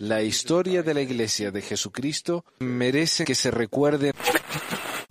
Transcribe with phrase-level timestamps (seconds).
[0.00, 4.12] La historia de la Iglesia de Jesucristo merece que se recuerde.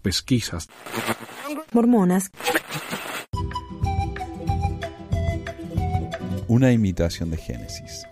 [0.02, 0.68] Pesquisas.
[1.74, 2.30] Mormonas.
[6.48, 8.06] Una imitación de Génesis.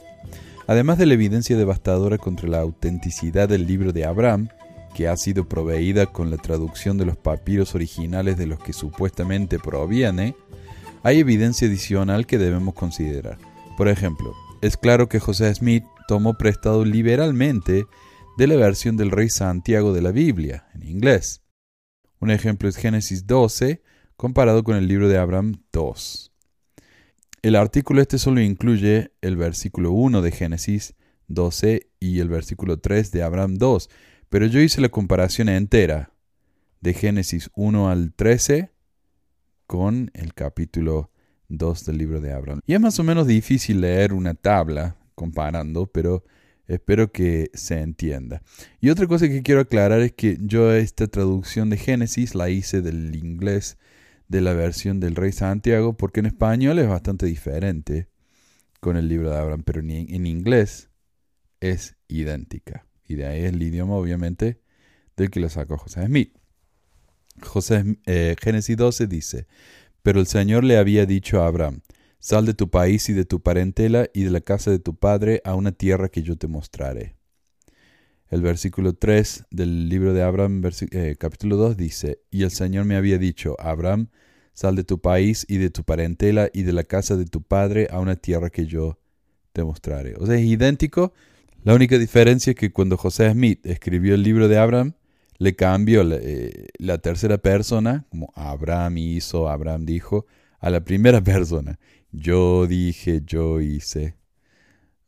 [0.67, 4.49] Además de la evidencia devastadora contra la autenticidad del libro de Abraham,
[4.95, 9.59] que ha sido proveída con la traducción de los papiros originales de los que supuestamente
[9.59, 10.35] proviene,
[11.03, 13.37] hay evidencia adicional que debemos considerar.
[13.77, 14.33] Por ejemplo,
[14.65, 17.85] es claro que José Smith tomó prestado liberalmente
[18.37, 21.43] de la versión del rey Santiago de la Biblia, en inglés.
[22.19, 23.83] Un ejemplo es Génesis 12,
[24.17, 26.31] comparado con el libro de Abraham 2.
[27.43, 30.95] El artículo este solo incluye el versículo 1 de Génesis
[31.27, 33.89] 12 y el versículo 3 de Abraham 2,
[34.29, 36.11] pero yo hice la comparación entera
[36.81, 38.71] de Génesis 1 al 13
[39.67, 41.11] con el capítulo
[41.49, 42.61] 2 del libro de Abraham.
[42.65, 46.23] Y es más o menos difícil leer una tabla comparando, pero
[46.67, 48.41] espero que se entienda.
[48.81, 52.81] Y otra cosa que quiero aclarar es que yo esta traducción de Génesis la hice
[52.81, 53.77] del inglés
[54.27, 58.07] de la versión del Rey Santiago, porque en español es bastante diferente
[58.79, 60.89] con el libro de Abraham, pero en inglés
[61.59, 62.85] es idéntica.
[63.07, 64.59] Y de ahí es el idioma, obviamente,
[65.15, 66.35] del que lo sacó José Smith.
[67.41, 69.47] José, eh, Génesis 12 dice,
[70.05, 71.81] pero el Señor le había dicho a Abraham,
[72.19, 75.41] sal de tu país y de tu parentela y de la casa de tu padre
[75.43, 77.15] a una tierra que yo te mostraré.
[78.29, 80.61] El versículo 3 del libro de Abraham,
[80.91, 84.09] eh, capítulo 2, dice, y el Señor me había dicho, Abraham,
[84.53, 87.87] sal de tu país y de tu parentela y de la casa de tu padre
[87.89, 88.99] a una tierra que yo
[89.53, 90.13] te mostraré.
[90.19, 91.13] O sea, es idéntico.
[91.63, 94.93] La única diferencia es que cuando José Smith escribió el libro de Abraham,
[95.37, 100.25] le cambió eh, la, tercera persona, como Abraham hizo, Abraham dijo,
[100.59, 101.79] a la primera persona.
[102.11, 104.15] Yo dije, yo hice.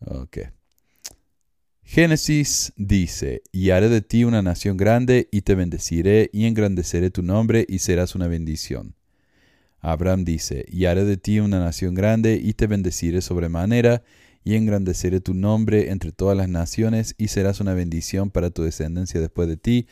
[0.05, 0.39] Ok.
[1.89, 7.23] Génesis dice, y haré de ti una nación grande, y te bendeciré, y engrandeceré tu
[7.23, 8.95] nombre, y serás una bendición.
[9.79, 14.03] Abraham dice, y haré de ti una nación grande, y te bendeciré sobremanera,
[14.43, 19.21] y engrandeceré tu nombre entre todas las naciones, y serás una bendición para tu descendencia
[19.21, 19.87] después de ti,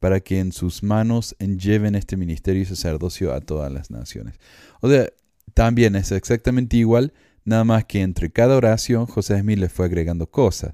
[0.00, 4.34] para que en sus manos lleven este ministerio y sacerdocio a todas las naciones.
[4.80, 5.08] O sea,
[5.54, 7.12] también es exactamente igual,
[7.44, 10.72] nada más que entre cada oración José Smith le fue agregando cosas.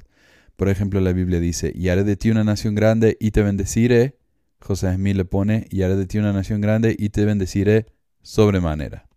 [0.55, 4.17] Por ejemplo, la Biblia dice, y haré de ti una nación grande y te bendeciré.
[4.61, 7.87] José Smith le pone, y haré de ti una nación grande y te bendeciré
[8.23, 9.09] sobremanera.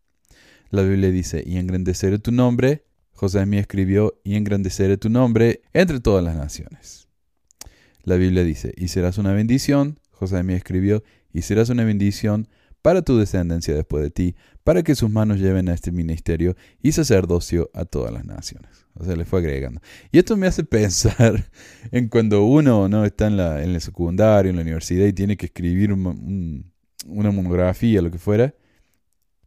[0.70, 2.84] La Biblia dice, y engrandeceré tu nombre.
[3.12, 6.99] José Smith escribió, y engrandeceré tu nombre entre todas las naciones.
[8.04, 12.48] La Biblia dice, y serás una bendición, José me escribió, y serás una bendición
[12.82, 16.92] para tu descendencia después de ti, para que sus manos lleven a este ministerio y
[16.92, 18.86] sacerdocio a todas las naciones.
[18.94, 19.82] O sea, le fue agregando.
[20.12, 21.50] Y esto me hace pensar
[21.92, 25.38] en cuando uno no está en la, en el secundario, en la universidad, y tiene
[25.38, 28.54] que escribir una monografía, lo que fuera,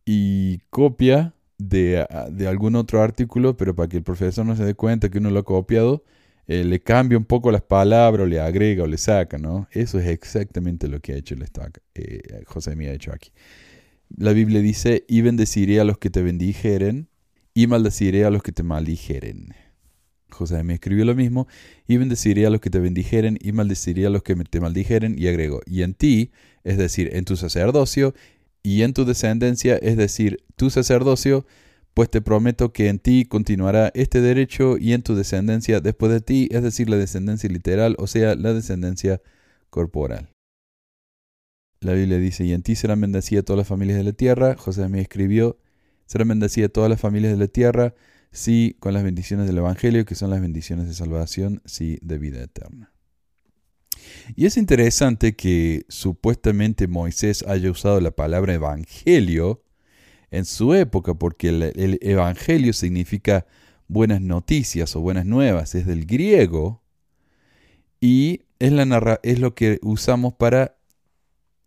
[0.04, 4.74] y copia de, de algún otro artículo, pero para que el profesor no se dé
[4.74, 6.04] cuenta que uno lo ha copiado,
[6.46, 9.68] eh, le cambia un poco las palabras, o le agrega o le saca, ¿no?
[9.70, 11.44] Eso es exactamente lo que ha hecho el
[11.94, 13.30] eh, José me ha hecho aquí.
[14.16, 17.08] La Biblia dice, y bendeciré a los que te bendijeren,
[17.54, 19.54] y maldeciré a los que te maldijeren.
[20.30, 21.46] José me escribió lo mismo,
[21.86, 25.28] y bendeciré a los que te bendijeren, y maldeciré a los que te maldijeren, y
[25.28, 26.32] agregó, y en ti,
[26.64, 28.14] es decir, en tu sacerdocio,
[28.62, 31.46] y en tu descendencia, es decir, tu sacerdocio,
[31.94, 36.20] pues te prometo que en ti continuará este derecho y en tu descendencia después de
[36.20, 39.20] ti, es decir, la descendencia literal, o sea, la descendencia
[39.70, 40.30] corporal.
[41.80, 44.54] La Biblia dice, y en ti serán bendecidas todas las familias de la tierra.
[44.56, 45.58] José me escribió,
[46.06, 47.94] serán bendecidas todas las familias de la tierra,
[48.30, 52.42] sí, con las bendiciones del Evangelio, que son las bendiciones de salvación, sí, de vida
[52.42, 52.92] eterna.
[54.36, 59.62] Y es interesante que supuestamente Moisés haya usado la palabra evangelio
[60.32, 63.46] en su época, porque el, Evangelio significa
[63.86, 66.82] buenas noticias o buenas nuevas, es del griego,
[68.00, 68.72] y es,
[69.38, 70.78] lo que usamos para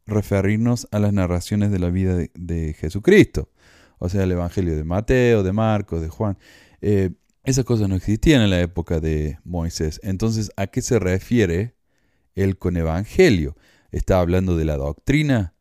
[0.08, 3.50] referirnos a las narraciones de la vida de, Jesucristo.
[4.00, 6.38] O sea, el Evangelio de Mateo, de Marcos, de Juan.
[6.82, 7.12] Eh,
[7.44, 10.02] esas cosas no existían en la época de Moisés.
[10.04, 11.76] Entonces, ¿a qué se refiere
[12.34, 13.56] él con Evangelio?
[13.92, 15.55] ¿Está hablando de la doctrina?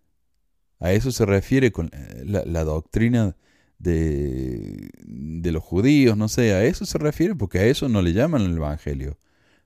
[0.80, 3.36] A eso se refiere eh, la, doctrina
[3.78, 8.12] de, de, los judíos, no sé, a eso se refiere porque a eso no le
[8.12, 9.18] llaman el Evangelio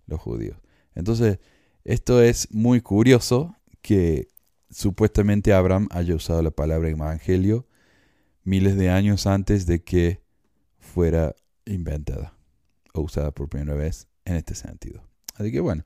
[0.06, 0.58] los judíos.
[0.94, 1.38] Entonces,
[1.84, 4.28] esto es muy curioso que
[4.70, 7.66] supuestamente Abraham haya usado la palabra Evangelio
[8.44, 10.20] miles de años antes de que
[10.78, 11.34] fuera
[11.66, 12.37] inventada
[12.94, 15.02] o usada por primera vez en este sentido.
[15.34, 15.84] Así que bueno,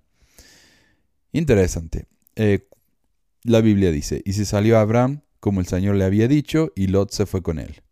[1.33, 2.07] interesante.
[2.37, 2.69] Eh,
[3.45, 7.11] la Biblia dice, y se salió Abraham como el Señor le había dicho, y Lot
[7.11, 7.83] se fue con él.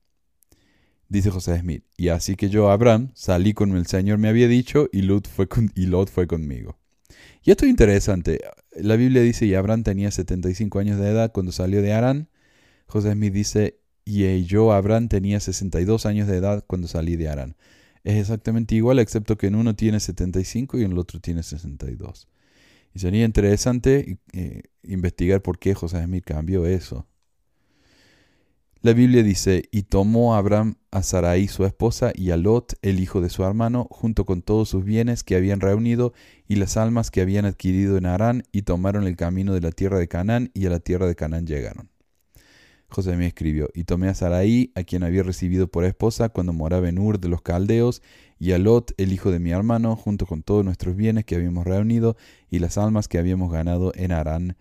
[1.09, 4.89] Dice José Smith, y así que yo, Abraham, salí como el Señor me había dicho,
[4.93, 6.79] y Lot fue, y Lot fue conmigo.
[7.43, 8.41] Y esto es interesante.
[8.77, 12.29] La Biblia dice, y Abraham tenía 75 años de edad cuando salió de Arán.
[12.87, 17.57] José Smith dice, y yo, Abraham, tenía 62 años de edad cuando salí de Arán.
[18.03, 22.29] Es exactamente igual, excepto que en uno tiene 75 y en el otro tiene 62.
[22.95, 27.07] Y sería interesante eh, investigar por qué José Smith cambió eso.
[28.83, 33.21] La Biblia dice, y tomó Abraham a Sarai su esposa y a Lot, el hijo
[33.21, 36.15] de su hermano, junto con todos sus bienes que habían reunido
[36.49, 39.99] y las almas que habían adquirido en Arán, y tomaron el camino de la tierra
[39.99, 41.91] de Canaán, y a la tierra de Canaán llegaron.
[42.91, 46.99] José escribió, y tomé a Sarai, a quien había recibido por esposa cuando moraba en
[46.99, 48.03] Ur de los Caldeos,
[48.39, 51.65] y a Lot, el hijo de mi hermano, junto con todos nuestros bienes que habíamos
[51.67, 52.17] reunido,
[52.51, 54.57] y las almas que habíamos ganado en Arán,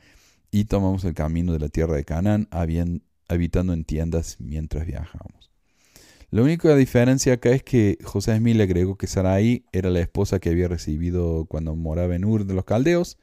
[0.52, 2.48] y tomamos el camino de la tierra de Canaán,
[3.28, 5.50] habitando en tiendas mientras viajábamos.
[6.32, 10.40] La única diferencia acá es que José Smith le agregó que Sarai era la esposa
[10.40, 13.18] que había recibido cuando moraba en Ur de los Caldeos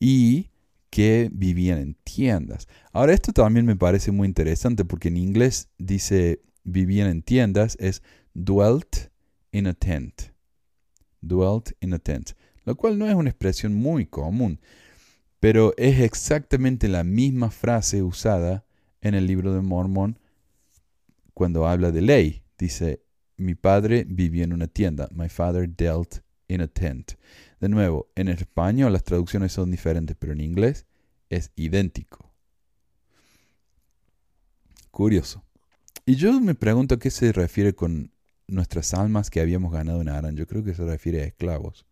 [0.00, 0.48] y
[0.96, 2.68] que vivían en tiendas.
[2.90, 8.02] Ahora esto también me parece muy interesante porque en inglés dice vivían en tiendas es
[8.32, 9.10] dwelt
[9.52, 10.32] in a tent.
[11.20, 12.30] Dwelt in a tent.
[12.64, 14.58] Lo cual no es una expresión muy común,
[15.38, 18.64] pero es exactamente la misma frase usada
[19.02, 20.18] en el libro de Mormón
[21.34, 22.42] cuando habla de ley.
[22.56, 23.02] Dice,
[23.36, 25.10] mi padre vivió en una tienda.
[25.12, 27.12] My father dealt in a tent.
[27.60, 30.86] De nuevo, en español las traducciones son diferentes, pero en inglés
[31.30, 32.32] es idéntico.
[34.90, 35.44] Curioso.
[36.04, 38.12] Y yo me pregunto a qué se refiere con
[38.46, 40.36] nuestras almas que habíamos ganado en Aran.
[40.36, 41.84] Yo creo que se refiere a esclavos.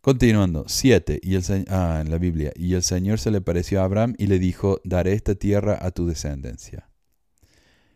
[0.00, 1.20] Continuando, 7.
[1.22, 2.52] Y el, ah, en la Biblia.
[2.56, 5.90] Y el Señor se le pareció a Abraham y le dijo, daré esta tierra a
[5.90, 6.88] tu descendencia.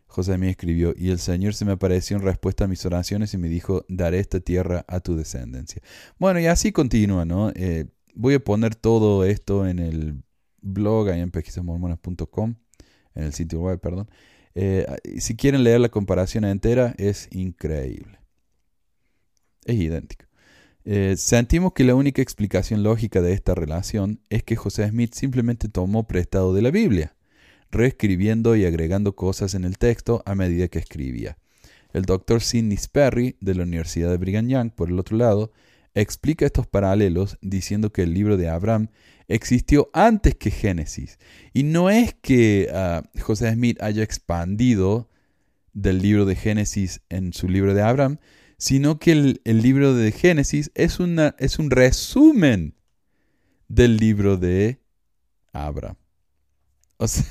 [0.06, 3.48] José escribió, y el Señor se me apareció en respuesta a mis oraciones y me
[3.48, 5.82] dijo, daré esta tierra a tu descendencia.
[6.18, 7.50] Bueno, y así continúa, ¿no?
[7.54, 10.22] Eh, voy a poner todo esto en el
[10.62, 12.54] blog, ahí en pesquisasmormonas.com,
[13.14, 14.08] en el sitio web, perdón.
[14.54, 14.86] Eh,
[15.18, 18.18] si quieren leer la comparación entera, es increíble.
[19.66, 20.24] Es idéntico.
[20.88, 25.68] Eh, sentimos que la única explicación lógica de esta relación es que José Smith simplemente
[25.68, 27.15] tomó prestado de la Biblia,
[27.70, 31.38] reescribiendo y agregando cosas en el texto a medida que escribía.
[31.92, 35.52] El doctor Sidney Sperry, de la Universidad de Brigham Young, por el otro lado,
[35.94, 38.88] explica estos paralelos diciendo que el libro de Abraham
[39.28, 41.18] existió antes que Génesis.
[41.52, 45.08] Y no es que ah, José Smith haya expandido
[45.72, 48.18] del libro de Génesis en su libro de Abraham,
[48.58, 52.74] sino que el, libro de Génesis es, una, es un resumen
[53.68, 54.80] del libro de
[55.52, 55.96] Abraham.
[56.98, 57.24] O sea,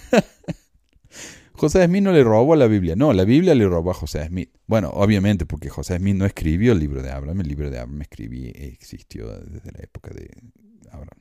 [1.54, 4.50] José Smith no le robó la Biblia, no, la Biblia le robó a José Smith.
[4.68, 8.02] Bueno, obviamente porque José Smith no escribió el libro de Abraham, el libro de Abraham
[8.02, 10.30] escribí, existió desde la época de
[10.92, 11.20] Abraham.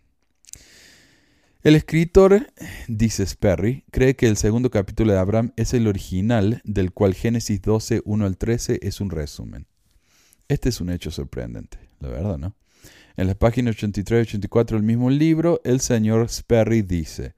[1.63, 2.49] El escritor,
[2.89, 7.63] dice Sperry, cree que el segundo capítulo de Abraham es el original, del cual Génesis
[7.63, 9.67] 12, 1 al 13 es un resumen.
[10.49, 12.55] Este es un hecho sorprendente, la verdad, ¿no?
[13.17, 17.35] En las páginas 83 y 84 del mismo libro, el señor Sperry dice,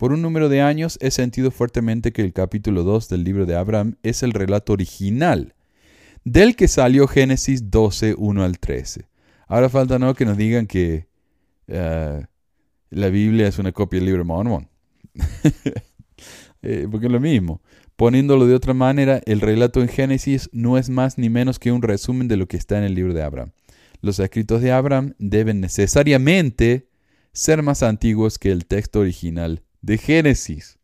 [0.00, 3.54] por un número de años he sentido fuertemente que el capítulo 2 del libro de
[3.54, 5.54] Abraham es el relato original,
[6.24, 9.10] del que salió Génesis 12, 1 al 13.
[9.46, 11.06] Ahora falta no que nos digan que
[11.66, 12.24] eh,
[12.88, 14.70] la Biblia es una copia del libro de Mormón.
[16.62, 17.62] Eh, porque es lo mismo.
[17.96, 21.80] Poniéndolo de otra manera, el relato en Génesis no es más ni menos que un
[21.80, 23.52] resumen de lo que está en el libro de Abraham.
[24.02, 26.90] Los escritos de Abraham deben necesariamente
[27.32, 30.78] ser más antiguos que el texto original de Génesis.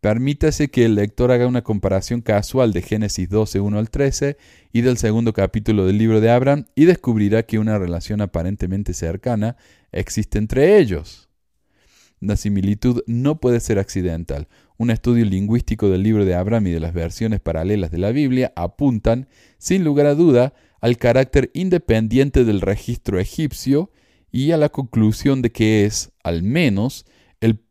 [0.00, 4.36] Permítase que el lector haga una comparación casual de Génesis 12, 1 al 13
[4.72, 9.56] y del segundo capítulo del libro de Abraham y descubrirá que una relación aparentemente cercana
[9.90, 11.28] existe entre ellos.
[12.20, 14.48] La similitud no puede ser accidental.
[14.76, 18.52] Un estudio lingüístico del libro de Abraham y de las versiones paralelas de la Biblia
[18.54, 23.90] apuntan, sin lugar a duda, al carácter independiente del registro egipcio
[24.30, 27.04] y a la conclusión de que es, al menos,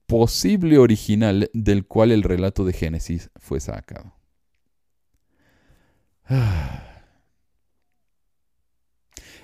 [0.07, 4.13] posible original del cual el relato de Génesis fue sacado.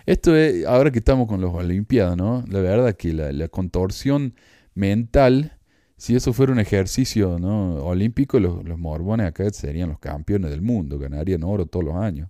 [0.06, 2.44] Esto es, ahora que estamos con los Olimpiadas, ¿no?
[2.50, 4.36] La verdad que la, contorsión
[4.74, 5.60] mental
[6.04, 7.76] si eso fuera un ejercicio ¿no?
[7.86, 12.30] olímpico, los, mormones acá serían los campeones del mundo, ganarían oro todos los años.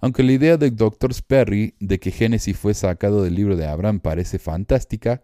[0.00, 1.12] Aunque la idea del Dr.
[1.12, 5.22] Sperry de que Génesis fue sacado del libro de Abraham parece fantástica,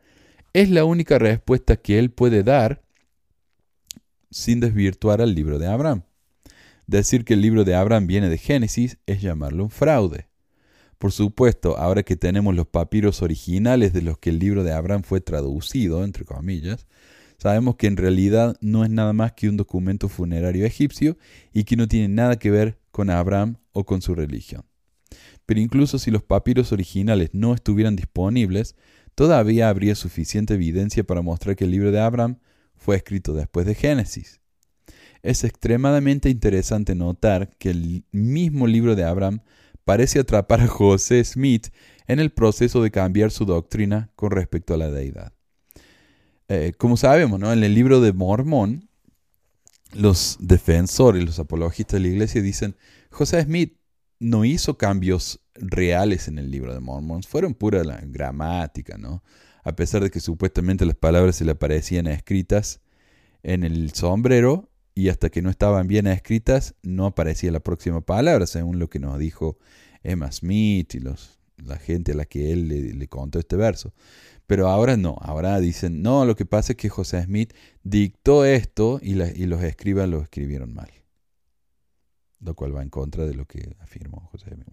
[0.53, 2.83] es la única respuesta que él puede dar
[4.31, 6.03] sin desvirtuar al libro de Abraham.
[6.87, 10.29] Decir que el libro de Abraham viene de Génesis es llamarlo un fraude.
[10.99, 15.03] Por supuesto, ahora que tenemos los papiros originales de los que el libro de Abraham
[15.03, 16.87] fue traducido, entre comillas,
[17.39, 21.17] sabemos que en realidad no es nada más que un documento funerario egipcio
[21.53, 24.65] y que no tiene nada que ver con Abraham o con su religión.
[25.47, 28.77] Pero incluso si los papiros originales no estuvieran disponibles,
[29.15, 32.39] todavía habría suficiente evidencia para mostrar que el libro de Abraham
[32.77, 34.41] fue escrito después de Génesis.
[35.23, 39.41] Es extremadamente interesante notar que el mismo libro de Abraham
[39.85, 41.69] parece atrapar a José Smith
[42.07, 45.33] en el proceso de cambiar su doctrina con respecto a la deidad.
[46.49, 47.53] Eh, como sabemos, ¿no?
[47.53, 48.89] en el libro de Mormón,
[49.95, 52.77] los defensores, los apologistas de la iglesia dicen,
[53.11, 53.77] José Smith
[54.23, 59.23] no hizo cambios reales en el libro de Mormón, fueron pura la gramática, ¿no?
[59.65, 62.81] A pesar de que supuestamente las palabras se le aparecían escritas
[63.43, 68.47] en el sombrero y hasta que no estaban bien escritas no aparecía la próxima palabra,
[68.47, 69.59] según lo que nos dijo
[70.05, 73.93] Emma Smith y los, la gente a la que él le, contó este verso.
[74.47, 79.01] Pero ahora no, ahora dicen, no, lo que pasa es que José Smith dictó esto
[79.03, 80.91] y, los escribas lo escribieron mal.
[82.43, 84.67] Lo cual va en contra de lo que afirmó José Smith.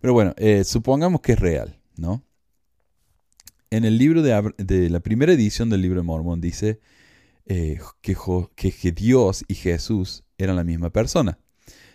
[0.00, 2.24] Pero bueno, eh, supongamos que es real, ¿no?
[3.70, 6.80] En el libro de la primera edición del libro de Mormón dice
[7.46, 8.16] eh, que,
[8.56, 11.38] que Dios y Jesús eran la misma persona.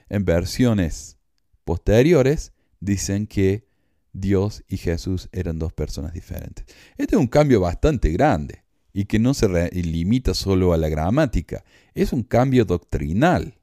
[0.10, 1.18] En versiones
[1.64, 3.68] posteriores dicen que
[4.12, 6.66] Dios y Jesús eran dos personas diferentes.
[6.98, 11.64] Este es un cambio bastante grande y que no se limita solo a la gramática,
[11.94, 13.59] es un cambio doctrinal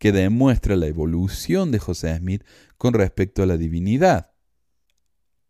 [0.00, 2.42] que demuestra la evolución de José Smith
[2.78, 4.30] con respecto a la divinidad.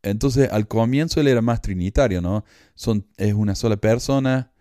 [0.03, 2.45] Entonces, al comienzo él era más trinitario, ¿no?
[3.17, 4.53] Es una sola persona,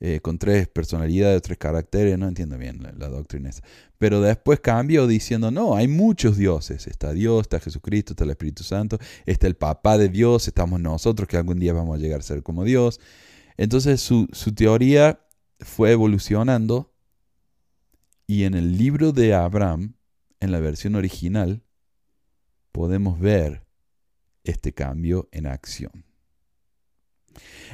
[0.00, 3.62] eh, con tres personalidades, tres caracteres, no entiendo bien la, doctrina esa.
[3.98, 6.86] Pero después cambió diciendo, no, hay muchos dioses.
[6.86, 11.28] Está Dios, está Jesucristo, está el Espíritu Santo, está el Papá de Dios, estamos nosotros
[11.28, 12.98] que algún día vamos a llegar a ser como Dios.
[13.58, 15.20] Entonces su teoría
[15.60, 16.93] fue evolucionando
[18.26, 19.96] y en el libro de Abraham,
[20.40, 21.62] en la versión original,
[22.72, 23.66] podemos ver
[24.44, 26.04] este cambio en acción.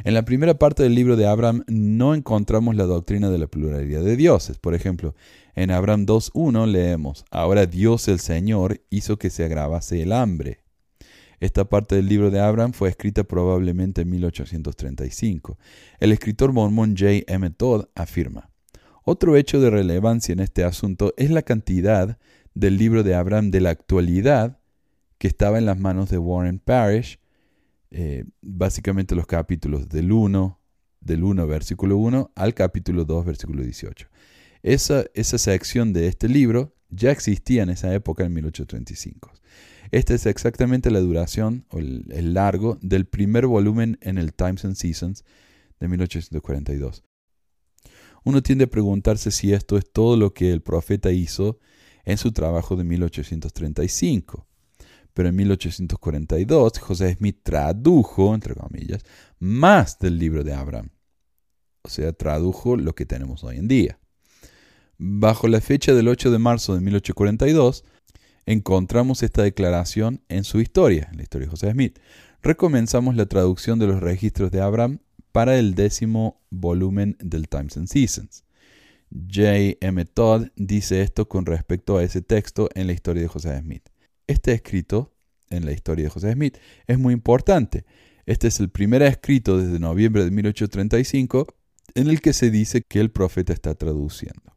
[0.04, 4.02] En la primera parte del libro de Abraham no encontramos la doctrina de la pluralidad
[4.02, 4.58] de dioses.
[4.58, 5.14] Por ejemplo,
[5.54, 10.64] en Abraham 2.1 leemos, Ahora Dios el Señor hizo que se agravase el hambre.
[11.40, 15.58] Esta parte del libro de Abraham fue escrita probablemente en 1835.
[15.98, 17.24] El escritor mormón J.
[17.26, 17.50] M.
[17.50, 18.49] Todd afirma,
[19.12, 22.16] Otro hecho de relevancia en este asunto es la cantidad
[22.54, 24.60] del libro de Abraham de la actualidad
[25.18, 27.18] que estaba en las manos de Warren Parrish
[27.90, 30.60] eh, básicamente los capítulos del 1,
[31.00, 34.06] del 1 versículo 1 al capítulo 2 versículo 18.
[34.62, 39.32] Esa, esa sección de este libro ya existía en esa época, en 1835.
[39.90, 44.64] Esta es exactamente la duración o el, el largo del primer volumen en el Times
[44.64, 45.24] and Seasons
[45.80, 47.02] de 1842.
[48.24, 51.58] Uno tiende a preguntarse si esto es todo lo que el profeta hizo
[52.04, 54.46] en su trabajo de 1835
[55.14, 59.04] pero en 1842 José Smith tradujo, entre comillas,
[59.38, 60.90] más del libro de Abraham.
[61.82, 63.98] O sea, tradujo lo que tenemos hoy en día.
[64.98, 67.84] Bajo la fecha del 8 de marzo de 1842,
[68.46, 71.98] encontramos esta declaración en su historia, en la historia de José Smith.
[72.42, 75.00] Recomenzamos la traducción de los registros de Abraham
[75.32, 78.44] para el décimo volumen del Times and Seasons.
[79.10, 79.76] J.
[79.80, 80.04] M.
[80.04, 83.88] Todd dice esto con respecto a ese texto en la historia de José Smith.
[84.26, 85.12] Este escrito
[85.50, 87.84] en la historia de José Smith es muy importante.
[88.26, 91.46] Este es el primer escrito desde noviembre de 1835
[91.94, 94.56] en el que se dice que el profeta está traduciendo.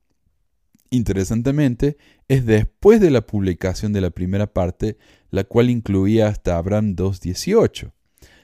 [0.91, 4.97] Interesantemente, es después de la publicación de la primera parte,
[5.31, 7.91] la cual incluía hasta Abraham 2.18.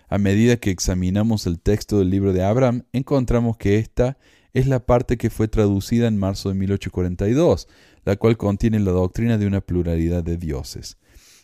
[0.09, 4.17] A medida que examinamos el texto del libro de Abraham, encontramos que esta
[4.53, 7.67] es la parte que fue traducida en marzo de 1842,
[8.05, 10.97] la cual contiene la doctrina de una pluralidad de dioses.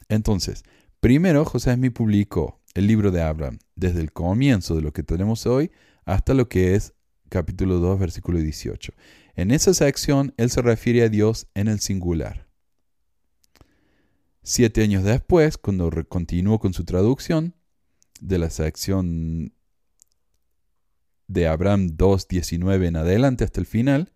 [0.09, 0.63] Entonces,
[0.99, 5.45] primero José Smith publicó el libro de Abraham desde el comienzo de lo que tenemos
[5.45, 5.71] hoy
[6.03, 6.95] hasta lo que es
[7.29, 8.93] capítulo 2, versículo 18.
[9.35, 12.47] En esa sección, él se refiere a Dios en el singular.
[14.41, 17.53] Siete años después, cuando continuó con su traducción
[18.21, 19.53] de la sección
[21.27, 24.11] de Abraham 2.19 en adelante hasta el final,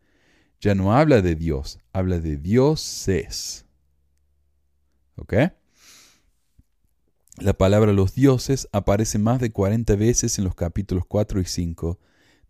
[0.61, 3.65] ya no habla de Dios, habla de dioses.
[5.15, 5.33] ¿Ok?
[7.37, 11.99] La palabra los dioses aparece más de 40 veces en los capítulos 4 y 5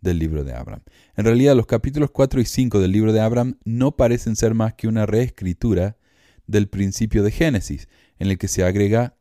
[0.02, 0.82] del libro de Abraham.
[1.16, 4.74] En realidad los capítulos 4 y 5 del libro de Abraham no parecen ser más
[4.74, 5.98] que una reescritura
[6.48, 7.88] del principio de Génesis,
[8.18, 9.16] en el que se agrega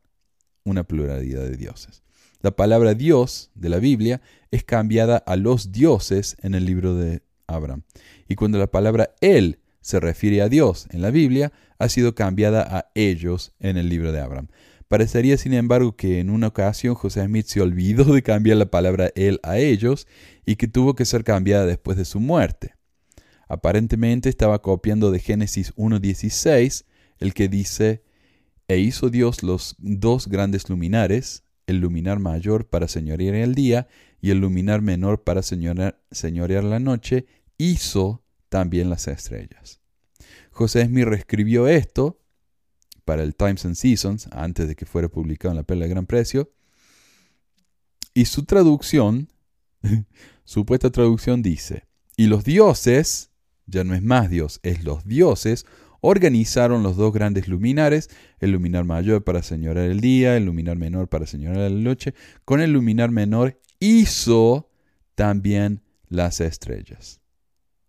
[0.63, 2.01] una pluralidad de dioses.
[2.41, 7.21] La palabra Dios de la Biblia es cambiada a los dioses en el libro de
[7.47, 7.83] Abraham.
[8.29, 12.61] Y cuando la palabra Él se refiere a Dios en la Biblia, ha sido cambiada
[12.61, 14.47] a ellos en el libro de Abraham.
[14.87, 19.11] Parecería, sin embargo, que en una ocasión José Smith se olvidó de cambiar la palabra
[19.15, 20.07] él a ellos
[20.45, 22.73] y que tuvo que ser cambiada después de su muerte.
[23.49, 26.85] Aparentemente estaba copiando de Génesis 1.16,
[27.19, 28.01] el que dice,
[28.69, 33.87] e hizo Dios los dos grandes luminares, el luminar mayor para señorear el día
[34.21, 37.25] y el luminar menor para señorear, la noche,
[37.57, 39.79] hizo también las estrellas.
[40.51, 42.19] José Smith reescribió esto
[43.05, 46.05] para el Times and Seasons, antes de que fuera publicado en la Perla de Gran
[46.05, 46.51] Precio.
[48.13, 49.29] Y su traducción,
[50.43, 53.29] supuesta traducción dice, y los dioses,
[53.65, 55.65] ya no es más Dios, es los dioses,
[56.01, 61.07] organizaron los dos grandes luminares, el luminar mayor para señorar el día, el luminar menor
[61.07, 62.13] para señorar la noche,
[62.45, 64.69] con el luminar menor hizo
[65.15, 67.19] también las estrellas.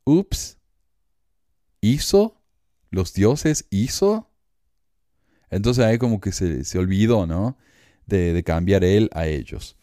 [0.05, 0.59] Ups.
[1.81, 2.43] ¿Hizo?
[2.91, 4.31] ¿Los dioses hizo?
[5.51, 7.57] Entonces ahí como que se, olvidó, ¿no?
[8.07, 9.77] De, de, cambiar él a ellos.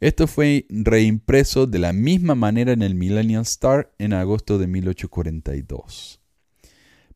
[0.00, 6.23] Esto fue reimpreso de la misma manera en el Millennial Star en agosto de 1842.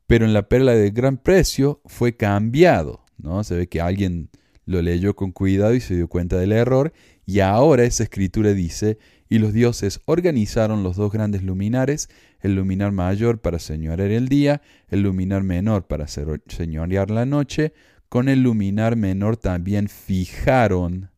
[0.08, 3.44] Pero en la perla de gran precio fue cambiado, ¿no?
[3.44, 4.30] Se ve que alguien
[4.64, 6.94] lo leyó con cuidado y se dio cuenta del error,
[7.26, 8.98] y ahora esa escritura dice,
[9.28, 12.08] y los dioses organizaron los dos grandes luminares,
[12.40, 17.74] el luminar mayor para señorear el día, el luminar menor para señorear la noche,
[18.08, 21.10] con el luminar menor también fijaron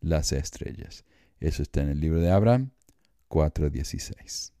[0.00, 1.04] las estrellas.
[1.38, 2.70] Eso está en el libro de Abraham
[3.28, 4.52] 4.16.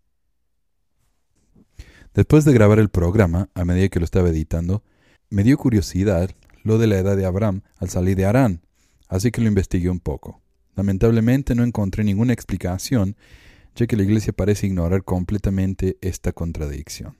[2.14, 4.82] Después de grabar el programa, a medida que lo estaba editando,
[5.28, 6.30] me dio curiosidad
[6.64, 8.62] lo de la edad de Abraham al salir de Arán,
[9.08, 10.42] así que lo investigué un poco.
[10.74, 13.16] Lamentablemente no encontré ninguna explicación,
[13.76, 17.16] ya que la iglesia parece ignorar completamente esta contradicción.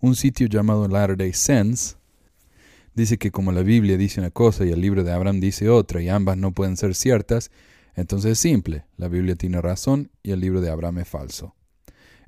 [0.00, 1.96] Un sitio llamado Latter Day Sense
[2.94, 6.00] dice que como la Biblia dice una cosa y el libro de Abraham dice otra
[6.00, 7.50] y ambas no pueden ser ciertas,
[7.94, 11.54] entonces es simple, la Biblia tiene razón y el libro de Abraham es falso.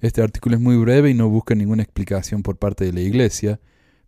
[0.03, 3.61] Este artículo es muy breve y no busca ninguna explicación por parte de la Iglesia,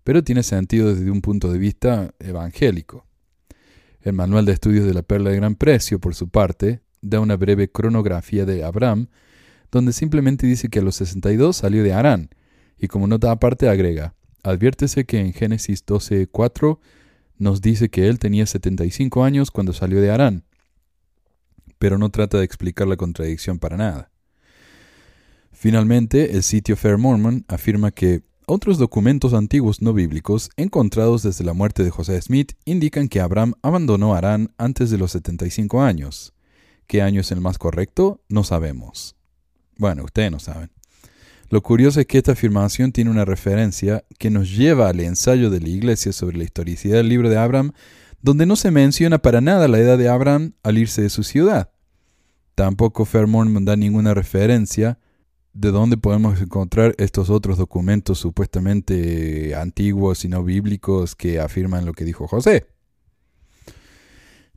[0.03, 3.07] pero tiene sentido desde un punto de vista evangélico.
[4.01, 7.37] El Manual de Estudios de la Perla de Gran Precio, por su parte, da una
[7.37, 9.07] breve cronografía de Abraham,
[9.71, 12.29] donde simplemente dice que a los 62 salió de Arán,
[12.77, 16.79] y como nota aparte agrega, Adviértese que en Génesis 12:4
[17.39, 20.45] nos dice que él tenía 75 años cuando salió de Arán,
[21.79, 24.11] pero no trata de explicar la contradicción para nada.
[25.55, 31.55] Finalmente, el sitio Fair Mormon afirma que otros documentos antiguos no bíblicos encontrados desde la
[31.55, 36.35] muerte de José Smith indican que Abraham abandonó Arán antes de los 75 años.
[36.87, 38.21] ¿Qué año es el más correcto?
[38.29, 39.17] No sabemos.
[39.79, 40.71] Bueno, ustedes no saben.
[41.49, 45.61] Lo curioso es que esta afirmación tiene una referencia que nos lleva al ensayo de
[45.61, 47.73] la Iglesia sobre la historicidad del libro de Abraham,
[48.21, 51.71] donde no se menciona para nada la edad de Abraham al irse de su ciudad.
[52.55, 54.99] Tampoco Fairmont da ninguna referencia
[55.55, 61.93] de dónde podemos encontrar estos otros documentos supuestamente antiguos y no bíblicos que afirman lo
[61.93, 62.67] que dijo José.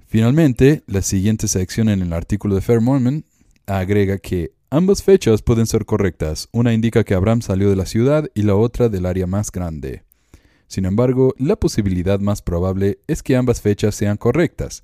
[0.07, 3.25] Finalmente, la siguiente sección en el artículo de Fairmont
[3.65, 6.49] agrega que Ambas fechas pueden ser correctas.
[6.51, 10.03] Una indica que Abraham salió de la ciudad y la otra del área más grande.
[10.67, 14.81] Sin embargo, la posibilidad más probable es que ambas fechas sean correctas.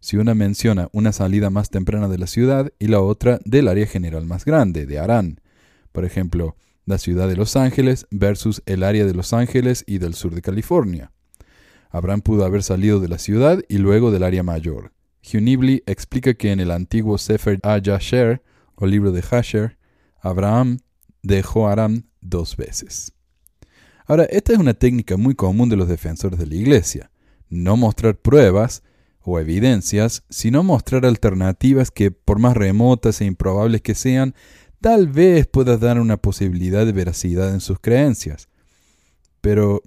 [0.00, 3.86] Si una menciona una salida más temprana de la ciudad y la otra del área
[3.86, 5.40] general más grande, de Arán.
[5.92, 10.14] Por ejemplo, la ciudad de Los Ángeles versus el área de Los Ángeles y del
[10.14, 11.12] sur de California.
[11.90, 14.92] Abraham pudo haber salido de la ciudad y luego del área mayor.
[15.22, 18.42] Hugh explica que en el antiguo Sefer HaYasher,
[18.74, 19.78] o libro de Hasher,
[20.20, 20.78] Abraham
[21.22, 23.12] dejó Aram dos veces.
[24.06, 27.10] Ahora, esta es una técnica muy común de los defensores de la Iglesia.
[27.48, 28.82] No mostrar pruebas
[29.20, 34.34] o evidencias, sino mostrar alternativas que, por más remotas e improbables que sean,
[34.82, 38.48] tal vez puedan dar una posibilidad de veracidad en sus creencias.
[39.40, 39.82] Pero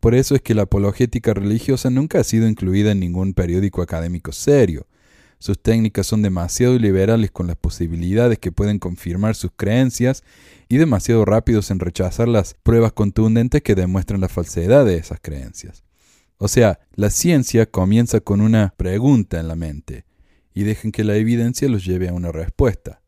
[0.00, 4.32] por eso es que la apologética religiosa nunca ha sido incluida en ningún periódico académico
[4.32, 4.86] serio.
[5.38, 10.22] Sus técnicas son demasiado liberales con las posibilidades que pueden confirmar sus creencias
[10.68, 15.84] y demasiado rápidos en rechazar las pruebas contundentes que demuestran la falsedad de esas creencias.
[16.36, 20.04] O sea, la ciencia comienza con una pregunta en la mente
[20.52, 23.00] y dejan que la evidencia los lleve a una respuesta.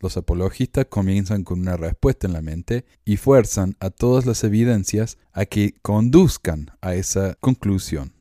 [0.00, 5.18] Los apologistas comienzan con una respuesta en la mente y fuerzan a todas las evidencias
[5.32, 8.12] a que conduzcan a esa conclusión.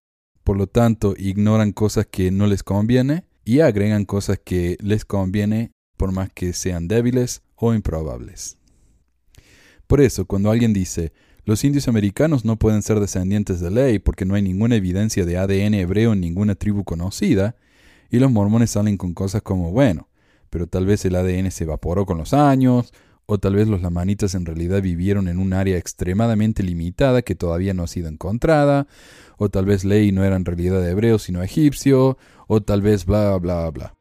[0.43, 5.71] Por lo tanto, ignoran cosas que no les conviene y agregan cosas que les conviene
[5.97, 8.57] por más que sean débiles o improbables.
[9.85, 11.13] Por eso, cuando alguien dice,
[11.45, 15.37] los indios americanos no pueden ser descendientes de ley porque no hay ninguna evidencia de
[15.37, 17.55] ADN hebreo en ninguna tribu conocida,
[18.09, 20.07] y los mormones salen con cosas como, bueno,
[20.49, 22.93] pero tal vez el ADN se evaporó con los años,
[23.25, 27.73] o tal vez los lamanitas en realidad vivieron en un área extremadamente limitada que todavía
[27.73, 28.87] no ha sido encontrada,
[29.37, 33.37] o tal vez Ley no era en realidad hebreo sino egipcio, o tal vez bla
[33.37, 33.95] bla bla.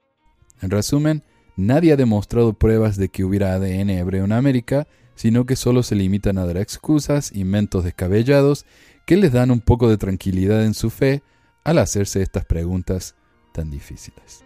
[0.63, 1.25] En resumen,
[1.57, 5.97] nadie ha demostrado pruebas de que hubiera ADN hebreo en América, sino que solo se
[5.97, 8.65] limitan a dar excusas, inventos descabellados,
[9.07, 11.23] que les dan un poco de tranquilidad en su fe
[11.65, 13.17] al hacerse estas preguntas
[13.53, 14.46] tan difíciles.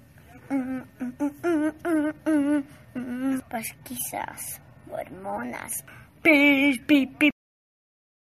[3.49, 5.83] Pues quizás hormonas.